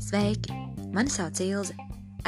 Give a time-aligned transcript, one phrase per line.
[0.00, 0.52] Sveiki!
[0.92, 1.72] Mani sauc Ilze.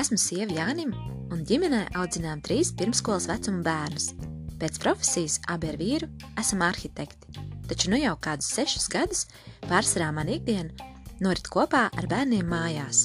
[0.00, 0.94] Esmu sieva Jānim,
[1.28, 4.14] un ģimenē audzinām trīs pirmskolas vecuma bērnus.
[4.56, 6.08] Pēc profesijas abi ar vīru
[6.40, 9.26] esam arhitekti, taču nu jau kādus sešus gadus
[9.66, 10.72] pārsvarā man ikdiena
[11.20, 13.04] norit kopā ar bērniem mājās.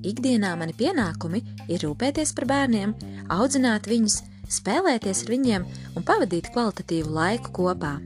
[0.00, 2.96] Ikdienā mani pienākumi ir rūpēties par bērniem,
[3.36, 7.98] audzināt viņus, spēlēties ar viņiem un pavadīt kvalitatīvu laiku kopā.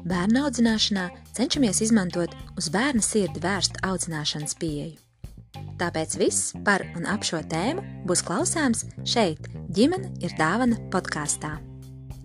[0.00, 4.96] Bērnu audzināšanā cenšamies izmantot uz bērna sirdi vērstu audzināšanas pieeju.
[5.80, 11.58] Tāpēc viss par un ap šo tēmu būs klausāms šeit, ģimene ir dāvana podkāstā.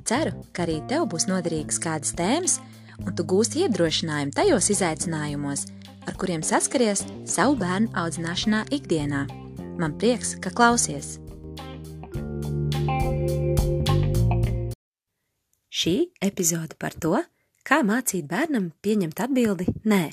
[0.08, 2.60] Ceru, ka arī tev būs noderīgas kādas tēmas,
[3.04, 5.68] un tu gūsi iedrošinājumu tajos izaicinājumos,
[6.08, 9.26] ar kuriem saskaries savu bērnu audzināšanā ikdienā.
[9.82, 11.18] Man prieks, ka klausies!
[15.76, 17.18] Šī epizode par to,
[17.66, 20.04] kā mācīt bērnam pieņemt atbildi nē.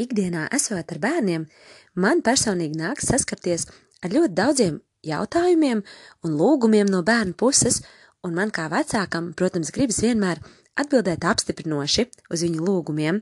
[0.00, 1.46] Ikdienā esot ar bērniem,
[1.94, 3.66] man personīgi nāks saskarties
[4.00, 5.82] ar ļoti daudziem jautājumiem
[6.24, 7.82] un lūgumiem no bērnu puses,
[8.24, 10.40] un man kā vecākam, protams, gribas vienmēr
[10.80, 13.20] atbildēt apstiprinoši uz viņu lūgumiem,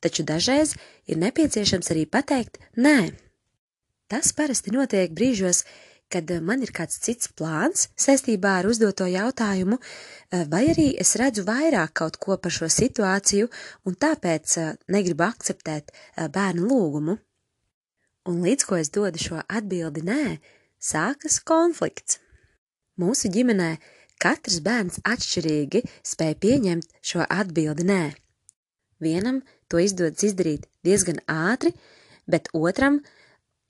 [0.00, 0.76] taču dažreiz
[1.10, 3.10] ir nepieciešams arī pateikt nē.
[4.10, 5.89] Tas parasti notiek brīžos, kad
[6.42, 9.78] man ir kāds cits plāns saistībā ar uzdoto jautājumu,
[10.50, 13.48] vai arī es redzu vairāk kaut ko par šo situāciju
[13.86, 14.56] un tāpēc
[14.88, 17.18] negribu akceptēt bērnu lūgumu.
[18.28, 20.24] Un līdz ko es dodu šo atbildi nē,
[20.80, 22.18] sākas konflikts.
[23.00, 23.78] Mūsu ģimenē
[24.20, 28.02] katrs bērns atšķirīgi spēj pieņemt šo atbildi nē.
[29.00, 31.72] Vienam to izdodas izdarīt diezgan ātri,
[32.28, 33.00] bet otram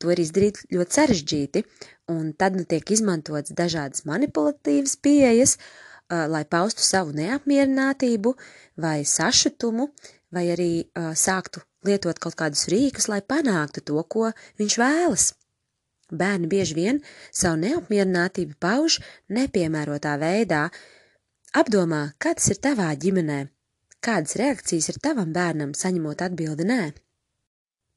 [0.01, 1.63] to ir izdarīt ļoti sarežģīti,
[2.11, 8.35] un tad nu tiek izmantotas dažādas manipulatīvas pieejas, uh, lai paustu savu neapmierinātību
[8.83, 9.91] vai sašutumu,
[10.35, 15.31] vai arī uh, sāktu lietot kaut kādus rīkus, lai panāktu to, ko viņš vēlas.
[16.11, 16.99] Bērni bieži vien
[17.31, 18.99] savu neapmierinātību pauž
[19.31, 20.67] nepiemērotā veidā.
[21.55, 23.45] Apdomā, kā tas ir tavā ģimenē,
[24.03, 26.83] kādas reakcijas ir tavam bērnam saņemot atbildi nē.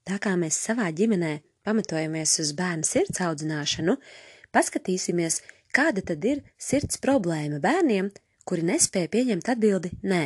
[0.03, 3.97] Tā kā mēs savā ģimenē pamatojamies uz bērnu sirds audzināšanu,
[4.53, 5.41] paskatīsimies,
[5.73, 8.11] kāda tad ir sirds problēma bērniem,
[8.47, 10.23] kuri nespēja pieņemt atbildi nē.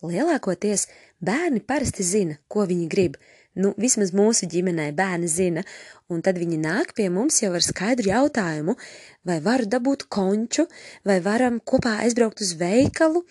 [0.00, 0.86] Lielākoties
[1.20, 3.18] bērni parasti zina, ko viņi grib.
[3.60, 5.64] Nu, vismaz mūsu ģimenē bērni zina,
[6.08, 8.76] un tad viņi nāk pie mums jau ar skaidru jautājumu,
[9.26, 10.68] vai varu dabūt konču,
[11.04, 13.24] vai varam kopā aizbraukt uz veikalu,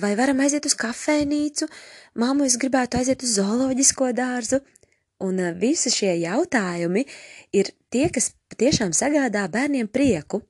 [0.00, 1.68] vai varam aiziet uz kafejnīcu,
[2.18, 4.62] māmu es gribētu aiziet uz zooloģisko dārzu,
[5.22, 7.04] Un eh, visi šie jautājumi
[7.54, 10.42] ir tie, kas patiešām sagādā bērniem prieku.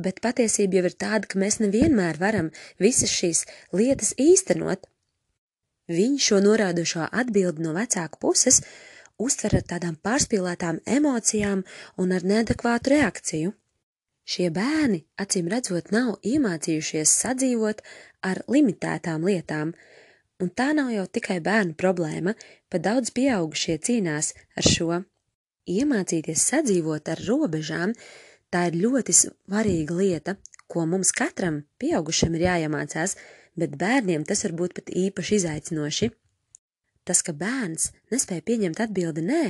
[0.00, 3.44] Bet patiesība jau ir tāda, ka mēs nevienmēr varam visas šīs
[3.76, 4.86] lietas īstenot.
[5.90, 8.60] Viņi šo norādošo atbildi no vecāku puses
[9.20, 11.64] uztver ar tādām pārspīlētām emocijām
[12.00, 13.54] un ar neadekvātu reakciju.
[14.30, 17.82] Šie bērni, acīm redzot, nav iemācījušies sadzīvot
[18.22, 19.72] ar limitētām lietām,
[20.40, 22.32] Un tā nav jau tikai bērnu problēma,
[22.72, 25.02] pat daudz pieaugušie cīnās ar šo.
[25.68, 27.92] Iemācīties sadzīvot ar robežām,
[28.50, 30.36] tā ir ļoti svarīga lieta,
[30.70, 33.16] ko mums katram pieaugušam ir jāiemācās,
[33.58, 36.10] bet bērniem tas var būt pat īpaši izaicinoši.
[37.04, 39.44] Tas, ka bērns nespēja pieņemt atbildi nē,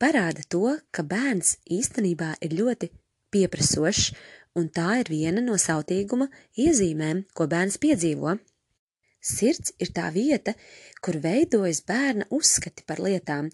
[0.00, 2.90] parāda to, ka bērns īstenībā ir ļoti
[3.34, 4.12] pieprasošs,
[4.56, 8.38] un tā ir viena no sautīguma iezīmēm, ko bērns piedzīvo.
[9.24, 10.52] Sirds ir tā vieta,
[11.00, 13.48] kur veidojas bērna uzskati par lietām,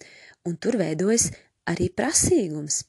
[0.46, 1.28] un tur veidojas
[1.70, 2.82] arī prasīgums.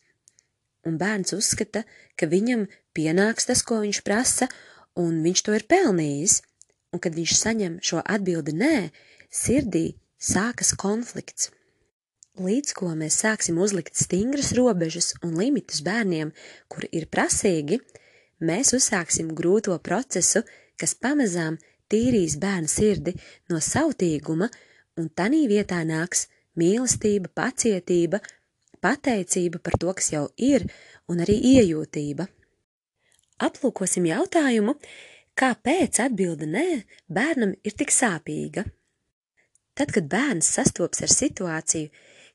[0.90, 1.84] Un bērns uzskata,
[2.18, 2.66] ka viņam
[2.98, 4.50] pienāks tas, ko viņš prasa,
[4.98, 6.40] un viņš to ir pelnījis,
[6.92, 8.76] un kad viņš saņem šo atbildi nē,
[9.30, 11.52] sirdī sākas konflikts.
[12.42, 16.32] Līdz ko mēs sāksim uzlikt stingras robežas un limitus bērniem,
[16.72, 17.78] kuri ir prasīgi,
[18.42, 20.42] mēs uzsāksim grūto procesu,
[20.80, 21.60] kas pamazām
[21.92, 23.14] tīrīs bērna sirdi
[23.52, 24.48] no sautīguma,
[25.00, 26.28] un tanī vietā nāks
[26.60, 28.22] mīlestība, pacietība,
[28.84, 30.68] pateicība par to, kas jau ir,
[31.12, 32.28] un arī iejūtība.
[33.42, 34.76] Aplūkosim jautājumu,
[35.38, 36.68] kāpēc atbilde nē
[37.10, 38.66] bērnam ir tik sāpīga.
[39.78, 41.90] Tad, kad bērns sastopas ar situāciju,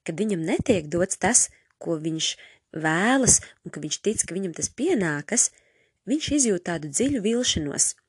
[0.07, 1.47] kad viņam netiek dots tas,
[1.79, 2.33] ko viņš
[2.81, 5.51] vēlas, un ka viņš tic, ka viņam tas pienākas,
[6.09, 7.93] viņš izjūt tādu dziļu vilšanos–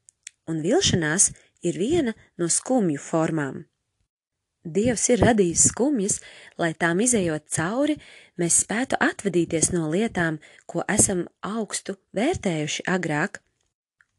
[0.47, 1.31] un vilšanās
[1.67, 3.65] ir viena no skumju formām.
[4.67, 6.17] Dievs ir radījis skumjas,
[6.59, 7.95] lai tām izējot cauri,
[8.35, 13.39] mēs spētu atvadīties no lietām, ko esam augstu vērtējuši agrāk,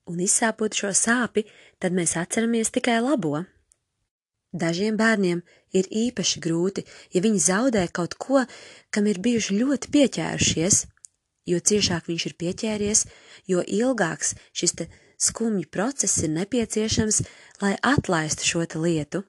[0.08, 1.44] un izsāpot šo sāpi,
[1.78, 3.44] tad mēs atceramies tikai labo.
[4.56, 5.42] Dažiem bērniem
[5.76, 8.46] ir īpaši grūti, ja viņi zaudē kaut ko,
[8.90, 10.86] kam ir bijuši ļoti pieķērušies.
[11.48, 13.04] Jo ciešāk viņš ir pieķēries,
[13.48, 17.22] jo ilgāks šis te skumju process ir nepieciešams,
[17.62, 19.24] lai atlaistu šo lietu.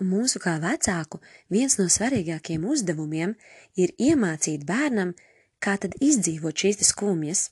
[0.00, 1.20] Mūsu kā vecāku
[1.52, 3.34] viens no svarīgākajiem uzdevumiem
[3.76, 5.12] ir iemācīt bērnam,
[5.60, 7.50] kā tad izdzīvot šīs skumjas.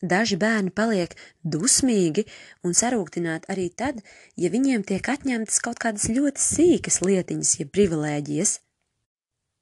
[0.00, 2.24] Daži bērni paliek dusmīgi
[2.62, 3.98] un sarūktināti arī tad,
[4.38, 8.52] ja viņiem tiek atņemtas kaut kādas ļoti sīkas lietiņas, ja privilēģijas.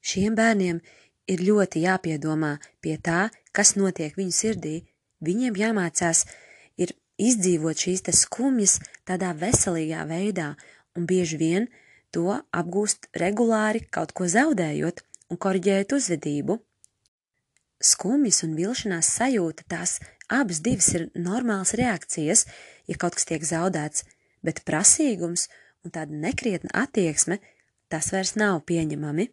[0.06, 0.82] Šiem bērniem
[1.26, 4.76] ir ļoti jāpiedomā pie tā, kas notiek viņu sirdī.
[5.24, 6.26] Viņiem jāmācās
[7.18, 8.78] izdzīvot šīs te skumjas
[9.08, 10.54] tādā veselīgā veidā,
[10.96, 11.68] un bieži vien
[12.12, 16.58] to apgūst regulāri kaut ko zaudējot un koriģējot uzvedību.
[17.82, 22.46] Skumjas un vilšanās sajūta tās Abas divas ir normālas reakcijas,
[22.90, 24.02] ja kaut kas tiek zaudēts,
[24.42, 25.46] bet prasīgums
[25.86, 27.38] un tāda nekrietna attieksme
[27.92, 29.28] tas vairs nav pieņemami.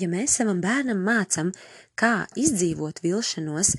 [0.00, 1.52] Ja mēs savam bērnam mācam,
[1.92, 3.74] kā izdzīvot vilšanos,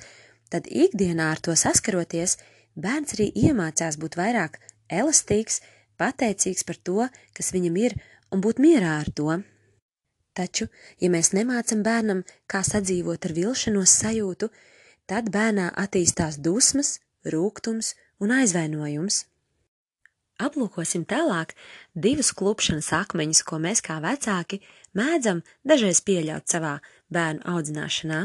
[0.54, 2.38] tad ikdienā ar to saskaroties,
[2.82, 4.58] bērns arī iemācās būt vairāk
[4.90, 5.62] elastīgs,
[6.00, 7.96] pateicīgs par to, kas viņam ir,
[8.34, 9.42] un būt mierā ar to.
[10.38, 10.70] Taču,
[11.02, 14.50] ja mēs nemācam bērnam, kā sadzīvot ar vilšanos sajūtu,
[15.10, 19.24] Tad bērnā attīstās dusmas, rūkums un aizvainojums.
[20.38, 21.56] Aplūkosim tālāk
[21.98, 24.60] divus klupšanas akmeņus, ko mēs kā vecāki
[24.94, 26.76] mēdzam dažreiz pieļaut savā
[27.10, 28.20] bērnu audzināšanā.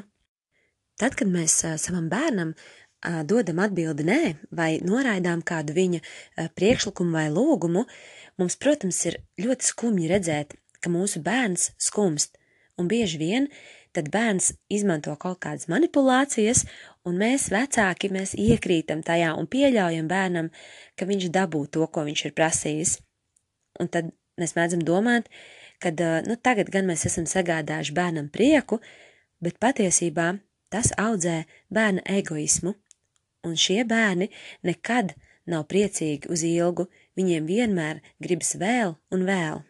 [1.00, 2.52] Tad, kad mēs savam bērnam
[3.28, 4.20] dodam atbildi nē,
[4.54, 6.00] vai noraidām kādu viņa
[6.56, 7.84] priekšlikumu vai lūgumu,
[8.40, 12.38] mums, protams, ir ļoti skumji redzēt, ka mūsu bērns skumst,
[12.80, 13.48] un bieži vien
[13.94, 16.64] tad bērns izmanto kaut kādas manipulācijas,
[17.06, 20.50] un mēs, vecāki, mēs iekrītam tajā un pieļaujam bērnam,
[20.98, 22.96] ka viņš dabū to, ko viņš ir prasījis.
[23.78, 24.10] Un tad
[24.40, 25.30] mēs mēdzam domāt,
[25.82, 25.94] ka,
[26.26, 28.80] nu, tagad gan mēs esam sagādājuši bērnam prieku,
[29.38, 30.32] bet patiesībā
[30.74, 32.74] tas audzē bērna egoismu,
[33.44, 34.30] un šie bērni
[34.66, 35.14] nekad
[35.50, 36.88] nav priecīgi uz ilgu,
[37.18, 39.62] viņiem vienmēr gribas vēl un vēl.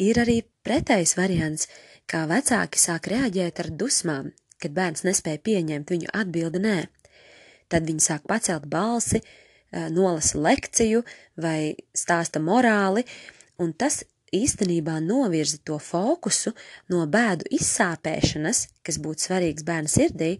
[0.00, 1.68] Ir arī pretējs variants,
[2.08, 4.30] kā vecāki sāk reaģēt ar dusmām,
[4.60, 6.78] kad bērns nespēja pieņemt viņu atbildi nē.
[7.70, 9.20] Tad viņi sāk pacelt balsi,
[9.70, 11.04] nolasa lekciju
[11.38, 13.04] vai stāsta morāli,
[13.60, 14.02] un tas
[14.34, 16.54] īstenībā novirza to fokusu
[16.90, 20.32] no bēdu izsāpēšanas, kas būtu svarīgs bērna sirdī,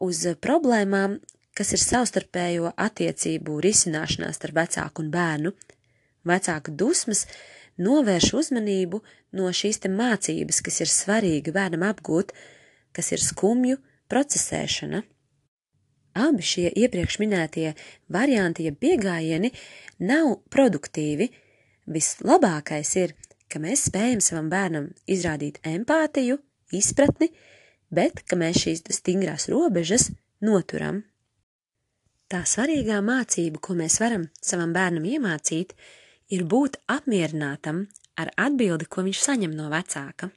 [0.00, 1.18] uz problēmām,
[1.56, 5.52] kas ir savstarpējo attiecību risināšanās starp vecāku un bērnu.
[6.28, 7.26] Vecāku dusmas
[7.82, 9.02] novērš uzmanību
[9.38, 12.32] no šīs te mācības, kas ir svarīga bērnam apgūt,
[12.92, 13.78] kas ir skumju
[14.12, 15.02] procesēšana.
[16.12, 17.70] Abi šie iepriekš minētie
[18.12, 19.52] varianti, ja piegājieni,
[20.04, 21.30] nav produktīvi.
[21.92, 23.14] Vislabākais ir,
[23.48, 26.36] ka mēs spējam savam bērnam izrādīt empātiju,
[26.72, 27.32] izpratni,
[27.90, 30.10] bet ka mēs šīs stingrās robežas
[30.44, 31.02] noturam.
[32.32, 35.74] Tā svarīgā mācība, ko mēs varam savam bērnam iemācīt,
[36.32, 37.82] ir būt apmierinātam
[38.16, 40.30] ar atbildi, ko viņš saņem no vecāka.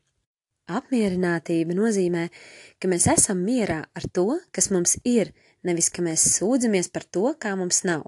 [0.67, 2.25] Apmierinātība nozīmē,
[2.83, 5.31] ka mēs esam mierā ar to, kas mums ir,
[5.63, 8.03] nevis ka mēs sūdzamies par to, kā mums nav.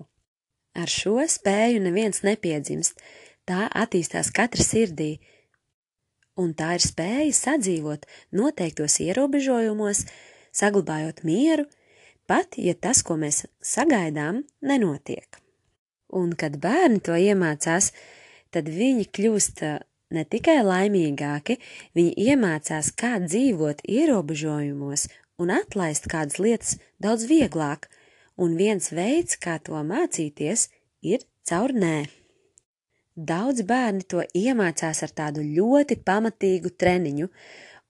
[0.75, 3.00] Ar šo spēju neviens nepiedzimst,
[3.48, 5.14] tā attīstās katra sirdī,
[6.35, 8.04] un tā ir spēja sadzīvot
[8.35, 10.09] noteiktos ierobežojumos,
[10.52, 11.69] saglabājot mieru,
[12.30, 15.40] pat ja tas, ko mēs sagaidām, nenotiek.
[16.14, 17.92] Un, kad bērni to iemācās,
[18.54, 19.64] tad viņi kļūst
[20.16, 21.57] ne tikai laimīgāki,
[21.98, 25.07] viņi iemācās, kā dzīvot ierobežojumos
[25.42, 27.90] un atlaist kādas lietas daudz vieglāk,
[28.38, 30.69] un viens veids, kā to mācīties,
[31.02, 32.07] ir caur nē.
[33.18, 37.30] Daudz bērni to iemācās ar tādu ļoti pamatīgu treniņu,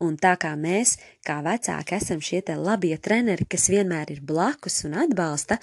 [0.04, 4.84] un tā kā mēs, kā vecāki, esam šie te labie treneri, kas vienmēr ir blakus
[4.88, 5.60] un atbalsta,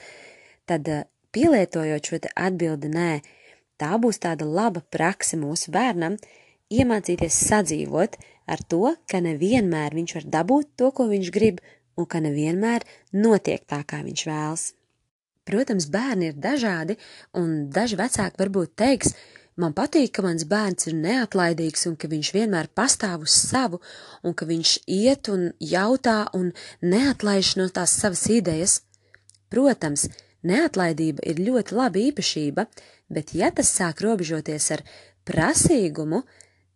[0.67, 0.88] tad
[1.35, 3.11] Pielietojot šo te atbildi nē,
[3.81, 6.14] tā būs tāda laba prakse mūsu bērnam
[6.71, 8.14] iemācīties sadzīvot
[8.47, 11.59] ar to, ka nevienmēr viņš var dabūt to, ko viņš grib,
[11.99, 12.87] un ka nevienmēr
[13.19, 14.69] notiek tā, kā viņš vēlas.
[15.45, 16.97] Protams, bērni ir dažādi,
[17.37, 19.12] un daži vecāki varbūt teiks,
[19.56, 23.80] man patīk, ka mans bērns ir neatlaidīgs un ka viņš vienmēr pastāv uz savu,
[24.23, 28.80] un ka viņš iet un jautā un neatlaiž no tās savas idejas.
[29.52, 30.08] Protams,
[30.44, 32.66] Neatlaidība ir ļoti laba īpašība,
[33.08, 34.82] bet ja tas sāk robežoties ar
[35.25, 36.20] prasīgumu,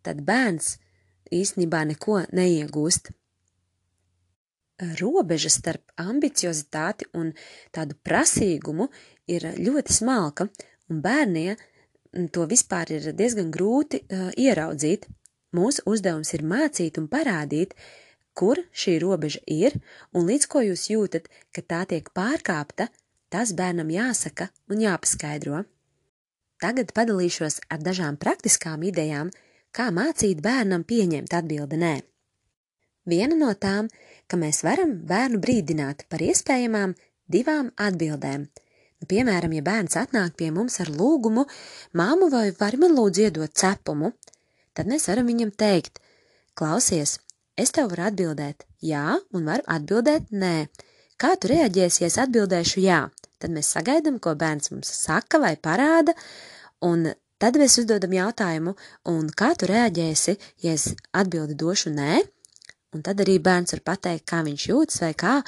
[0.01, 0.77] tad bērns
[1.35, 3.11] īstenībā neko neiegūst.
[4.97, 7.33] Robeža starp ambiciozitāti un
[7.75, 8.87] tādu prasīgumu
[9.29, 10.47] ir ļoti smalka,
[10.89, 11.53] un bērnie
[12.33, 15.07] to vispār ir diezgan grūti uh, ieraudzīt.
[15.55, 17.73] Mūsu uzdevums ir mācīt un parādīt,
[18.37, 19.75] kur šī robeža ir,
[20.13, 21.25] un līdz ko jūs jūtat,
[21.55, 22.89] ka tā tiek pārkāpta,
[23.33, 25.63] tas bērnam jāsaka un jāpaskaidro.
[26.61, 29.31] Tagad padalīšos ar dažām praktiskām idejām,
[29.71, 31.95] kā mācīt bērnam pieņemt atbildi nē.
[33.09, 33.87] Viena no tām,
[34.29, 36.93] ka mēs varam bērnu brīdināt par iespējamām
[37.31, 38.49] divām atbildēm.
[39.07, 41.45] Piemēram, ja bērns atnāk pie mums ar lūgumu,
[41.95, 44.11] māmu vai vari man lūdzu iedot cepumu,
[44.75, 46.01] tad mēs varam viņam teikt,
[46.59, 47.15] klausies,
[47.55, 50.67] es tev varu atbildēt jā un varu atbildēt nē.
[51.19, 52.99] Kā tu reaģēsi, ja es atbildēšu jā?
[53.39, 56.11] Tad mēs sagaidām, ko bērns mums saka vai parāda,
[56.83, 57.07] un
[57.39, 58.75] tad mēs uzdodam jautājumu,
[59.07, 62.19] un kā tu reaģēsi, ja es atbildi došu nē?
[62.95, 65.39] Un tad arī bērns var pateikt, kā viņš jūtas vai kā,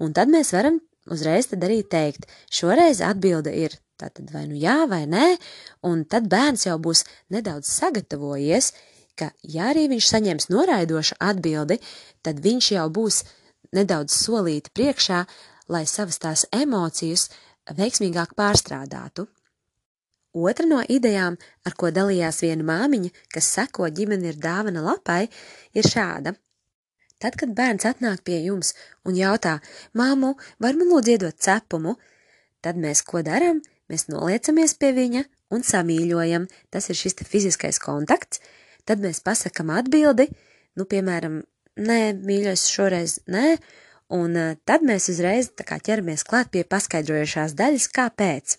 [0.00, 0.80] un tad mēs varam
[1.10, 5.36] uzreiz tad arī teikt, šoreiz atbilde ir tātad vai nu jā vai nē,
[5.86, 8.72] un tad bērns jau būs nedaudz sagatavojies,
[9.18, 11.78] ka ja arī viņš saņems noraidošu atbildi,
[12.22, 13.22] tad viņš jau būs
[13.74, 15.24] nedaudz solīti priekšā,
[15.70, 17.28] lai savas tās emocijas
[17.78, 19.28] veiksmīgāk pārstrādātu.
[20.34, 25.28] Otra no idejām, ar ko dalījās viena māmiņa, kas seko ģimeni ir dāvana lapai,
[25.78, 26.34] ir šāda.
[27.22, 28.74] Tad, kad bērns atnāk pie jums
[29.06, 29.58] un jautā,
[29.96, 31.94] māmu, var man lūdzu iedot cepumu,
[32.64, 33.62] tad mēs ko darām?
[33.88, 36.48] Mēs noliecamies pie viņa un samīļojam.
[36.72, 38.40] Tas ir šis fiziskais kontakts.
[38.84, 40.28] Tad mēs pasakam atbildi,
[40.76, 41.40] nu, piemēram,
[41.80, 43.54] nē, mīļais, šoreiz nē,
[44.12, 48.58] un uh, tad mēs uzreiz kā ķeramies klāt pie paskaidrojušās daļas, kāpēc.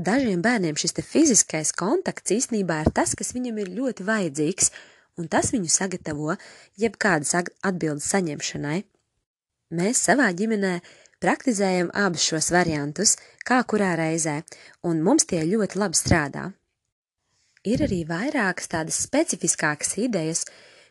[0.00, 4.70] Dažiem bērniem šis fiziskais kontakts īstenībā ir tas, kas viņam ir ļoti vajadzīgs,
[5.18, 6.36] un tas viņu sagatavo
[6.80, 8.80] jebkādas atbildes saņemšanai.
[9.76, 10.80] Mēs savā ģimenē
[11.22, 14.40] praktizējam abus šos variantus, kā kurā reizē,
[14.86, 16.48] un mums tie ļoti labi strādā.
[17.68, 20.46] Ir arī vairākas tādas specifiskākas idejas,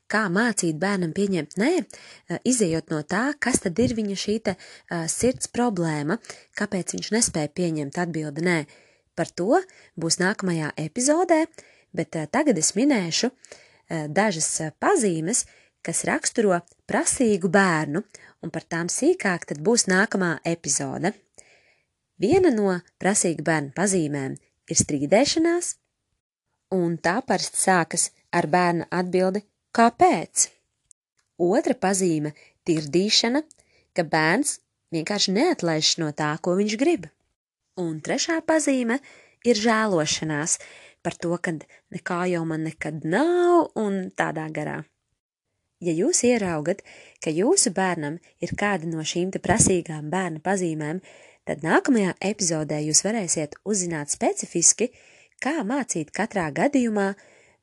[0.10, 1.72] kā mācīt bērnam pieņemt nē,
[2.48, 6.20] izējot no tā, kas tad ir viņa šī te uh, sirds problēma,
[6.58, 8.60] kāpēc viņš nespēja pieņemt atbildi nē.
[9.18, 9.60] Par to
[10.00, 11.44] būs nākamajā epizodē,
[11.94, 15.46] bet uh, tagad es minēšu uh, dažas eh, pazīmes,
[15.82, 18.04] kas raksturo prasīgu bērnu,
[18.44, 21.14] un par tām sīkāk tad būs nākamā epizode.
[22.20, 24.36] Viena no prasīga bērna pazīmēm
[24.70, 25.76] ir strīdēšanās,
[26.76, 29.42] un tā parasti sākas ar bērna atbildi
[29.76, 30.50] kāpēc.
[31.40, 32.34] Otra pazīme-
[32.68, 33.42] tirdīšana,
[33.96, 34.60] ka bērns
[34.94, 37.08] vienkārši neatlaiž no tā, ko viņš grib.
[37.80, 39.00] Un trešā pazīme
[39.46, 40.60] ir žēlošanās,
[41.04, 41.54] par to, ka
[41.94, 44.80] nekā jau man nekad nav un tādā garā.
[45.80, 46.82] Ja jūs ieraugat,
[47.24, 51.00] ka jūsu bērnam ir kāda no šīm te prasīgām bērna pazīmēm,
[51.48, 54.90] tad nākamajā epizodē jūs varēsiet uzzināt specifiski,
[55.40, 57.14] kā mācīt katrā gadījumā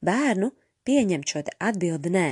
[0.01, 0.49] bērnu
[0.89, 2.29] pieņemt šo te atbildi nē.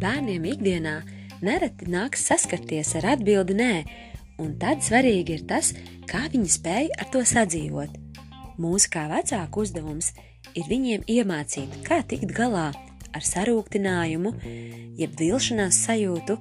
[0.00, 0.96] Bērniem ikdienā
[1.44, 3.72] nereti nāks saskarties ar atbildi nē,
[4.42, 5.72] un tad svarīgi ir tas,
[6.08, 7.96] kā viņi spēj ar to sadzīvot.
[8.60, 10.12] Mūsu kā vecāku uzdevums
[10.56, 12.70] ir viņiem iemācīt, kā tikt galā
[13.16, 14.32] ar sarūktinājumu,
[14.96, 16.38] jeb vilšanās sajūtu.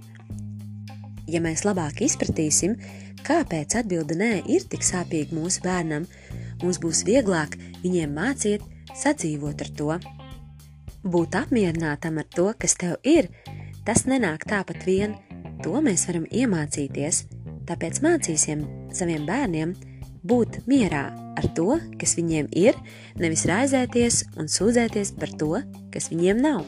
[1.32, 2.78] Ja mēs labāk izpratīsim,
[3.26, 6.06] kāpēc atbilde nē ir tik sāpīga mūsu bērnam,
[6.62, 8.64] mums būs vieglāk viņiem māciet
[8.96, 9.98] sadzīvot ar to.
[11.06, 13.30] Būt apmierinātam ar to, kas tev ir,
[13.86, 15.14] Tas nenāk tāpat vien,
[15.62, 17.26] to mēs varam iemācīties,
[17.70, 18.64] tāpēc mācīsim
[18.94, 19.76] saviem bērniem
[20.26, 21.06] būt mierā
[21.38, 22.78] ar to, kas viņiem ir,
[23.22, 25.52] nevis raizēties un sūdzēties par to,
[25.94, 26.64] kas viņiem nav.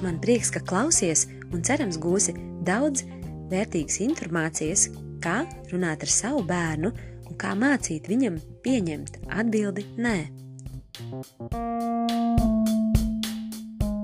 [0.00, 3.04] Man prieks, ka klausies un cerams gūsi daudz
[3.50, 4.88] vērtīgas informācijas,
[5.24, 6.92] kā runāt ar savu bērnu
[7.30, 10.18] un kā mācīt viņam pieņemt atbildi nē.